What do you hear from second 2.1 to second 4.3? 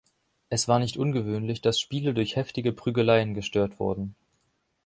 durch heftige Prügeleien gestört wurden.